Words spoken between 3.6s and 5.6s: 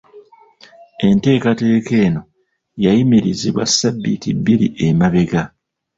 ssabiiti bbiri emabega.